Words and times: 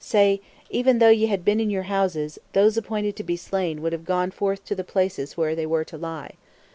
Say: 0.03 0.41
Even 0.71 0.97
though 0.97 1.09
ye 1.11 1.27
had 1.27 1.45
been 1.45 1.59
in 1.59 1.69
your 1.69 1.83
houses, 1.83 2.39
those 2.53 2.75
appointed 2.75 3.15
to 3.17 3.23
be 3.23 3.37
slain 3.37 3.83
would 3.83 3.93
have 3.93 4.03
gone 4.03 4.31
forth 4.31 4.65
to 4.65 4.73
the 4.73 4.83
places 4.83 5.37
where 5.37 5.53
they 5.53 5.67
were 5.67 5.83
to 5.83 5.95
lie. 5.95 6.33